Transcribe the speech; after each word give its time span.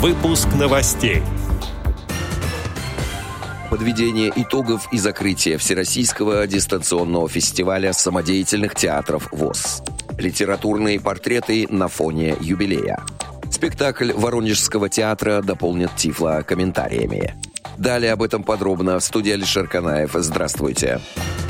Выпуск 0.00 0.48
новостей. 0.58 1.20
Подведение 3.68 4.32
итогов 4.34 4.90
и 4.94 4.96
закрытие 4.96 5.58
Всероссийского 5.58 6.46
дистанционного 6.46 7.28
фестиваля 7.28 7.92
самодеятельных 7.92 8.74
театров 8.74 9.28
ВОЗ. 9.30 9.82
Литературные 10.16 10.98
портреты 10.98 11.66
на 11.68 11.88
фоне 11.88 12.34
юбилея. 12.40 13.04
Спектакль 13.50 14.14
Воронежского 14.14 14.88
театра 14.88 15.42
дополнит 15.42 15.94
Тифло 15.96 16.42
комментариями. 16.46 17.34
Далее 17.76 18.14
об 18.14 18.22
этом 18.22 18.42
подробно 18.42 19.00
в 19.00 19.04
студии 19.04 19.32
Алишер 19.32 19.68
Канаев. 19.68 20.12
Здравствуйте. 20.14 20.98
Здравствуйте. 20.98 21.49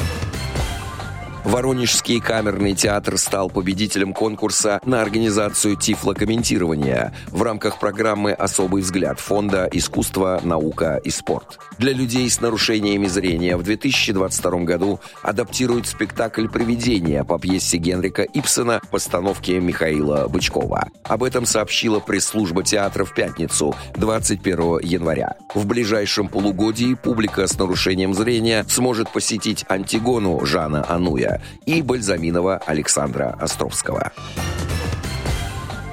Воронежский 1.44 2.20
камерный 2.20 2.74
театр 2.74 3.16
стал 3.16 3.48
победителем 3.48 4.12
конкурса 4.12 4.78
на 4.84 5.00
организацию 5.00 5.74
тифлокомментирования 5.74 7.14
в 7.28 7.42
рамках 7.42 7.78
программы 7.78 8.32
«Особый 8.32 8.82
взгляд» 8.82 9.20
Фонда 9.20 9.66
«Искусство, 9.72 10.40
наука 10.44 11.00
и 11.02 11.08
спорт». 11.08 11.58
Для 11.78 11.92
людей 11.94 12.28
с 12.28 12.42
нарушениями 12.42 13.06
зрения 13.06 13.56
в 13.56 13.62
2022 13.62 14.50
году 14.64 15.00
адаптируют 15.22 15.86
спектакль 15.86 16.46
«Привидение» 16.46 17.24
по 17.24 17.38
пьесе 17.38 17.78
Генрика 17.78 18.22
Ипсона 18.22 18.80
в 18.82 18.90
постановке 18.90 19.60
Михаила 19.60 20.28
Бычкова. 20.28 20.88
Об 21.04 21.24
этом 21.24 21.46
сообщила 21.46 22.00
пресс-служба 22.00 22.62
театра 22.62 23.06
в 23.06 23.14
пятницу, 23.14 23.74
21 23.96 24.80
января. 24.82 25.36
В 25.54 25.66
ближайшем 25.66 26.28
полугодии 26.28 26.94
публика 26.94 27.46
с 27.46 27.58
нарушением 27.58 28.12
зрения 28.12 28.66
сможет 28.68 29.10
посетить 29.10 29.64
«Антигону» 29.68 30.44
Жана 30.44 30.84
Ануя 30.86 31.29
и 31.66 31.82
Бальзаминова 31.82 32.58
Александра 32.66 33.36
Островского. 33.40 34.12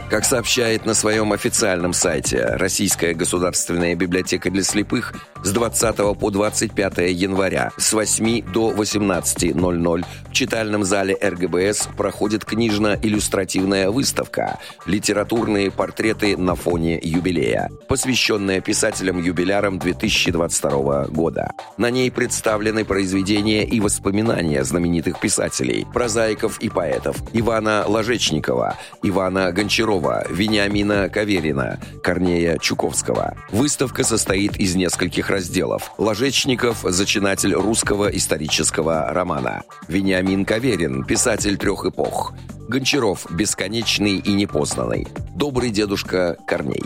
Как 0.09 0.23
сообщает 0.23 0.85
на 0.85 0.93
своем 0.93 1.33
официальном 1.33 1.91
сайте 1.91 2.41
Российская 2.41 3.13
государственная 3.13 3.93
библиотека 3.93 4.49
для 4.49 4.63
слепых, 4.63 5.13
с 5.47 5.51
20 5.53 6.19
по 6.19 6.29
25 6.29 6.97
января 7.09 7.71
с 7.77 7.93
8 7.93 8.51
до 8.51 8.73
18.00 8.73 10.05
в 10.29 10.33
читальном 10.33 10.83
зале 10.83 11.17
РГБС 11.23 11.87
проходит 11.95 12.43
книжно-иллюстративная 12.43 13.89
выставка 13.89 14.59
«Литературные 14.85 15.71
портреты 15.71 16.35
на 16.35 16.55
фоне 16.55 16.99
юбилея», 17.01 17.71
посвященная 17.87 18.59
писателям-юбилярам 18.59 19.79
2022 19.79 21.05
года. 21.05 21.51
На 21.77 21.89
ней 21.89 22.11
представлены 22.11 22.83
произведения 22.83 23.63
и 23.63 23.79
воспоминания 23.79 24.65
знаменитых 24.65 25.19
писателей, 25.21 25.87
прозаиков 25.93 26.59
и 26.59 26.67
поэтов 26.67 27.15
Ивана 27.31 27.85
Ложечникова, 27.87 28.75
Ивана 29.01 29.53
Гончарова, 29.53 30.25
Вениамина 30.29 31.07
Каверина, 31.07 31.79
Корнея 32.03 32.57
Чуковского. 32.57 33.35
Выставка 33.49 34.03
состоит 34.03 34.57
из 34.57 34.75
нескольких 34.75 35.29
разделов. 35.37 35.91
Ложечников– 35.99 36.79
зачинатель 36.83 37.53
русского 37.53 38.07
исторического 38.07 39.13
романа. 39.13 39.61
Вениамин 39.87 40.45
Каверин– 40.45 41.03
писатель 41.07 41.57
трех 41.57 41.85
эпох. 41.85 42.33
Гончаров– 42.67 43.27
бесконечный 43.29 44.17
и 44.17 44.33
непознанный. 44.33 45.07
Добрый 45.35 45.69
дедушка 45.69 46.37
Корней 46.47 46.83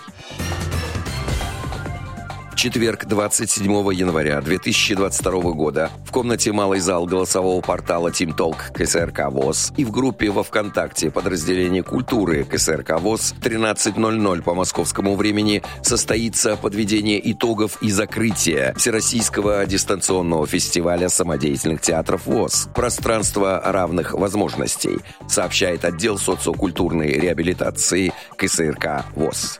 четверг, 2.62 3.06
27 3.06 3.72
января 3.92 4.40
2022 4.40 5.42
года 5.54 5.90
в 6.06 6.12
комнате 6.12 6.52
«Малый 6.52 6.80
зал» 6.80 7.08
голосового 7.08 7.60
портала 7.60 8.10
Team 8.10 8.38
Talk 8.38 8.72
КСРК 8.72 9.32
ВОЗ 9.32 9.74
и 9.78 9.84
в 9.84 9.90
группе 9.90 10.30
во 10.30 10.44
ВКонтакте 10.44 11.10
подразделения 11.10 11.82
культуры 11.82 12.44
КСРК 12.44 13.00
ВОЗ 13.00 13.34
13.00 13.42 14.44
по 14.44 14.54
московскому 14.54 15.16
времени 15.16 15.64
состоится 15.82 16.56
подведение 16.56 17.32
итогов 17.32 17.82
и 17.82 17.90
закрытие 17.90 18.76
Всероссийского 18.78 19.66
дистанционного 19.66 20.46
фестиваля 20.46 21.10
самодеятельных 21.10 21.82
театров 21.82 22.28
ВОЗ 22.28 22.70
«Пространство 22.76 23.60
равных 23.66 24.14
возможностей», 24.14 25.00
сообщает 25.28 25.84
отдел 25.84 26.20
социокультурной 26.20 27.14
реабилитации 27.14 28.14
КСРК 28.38 29.04
ВОЗ. 29.16 29.60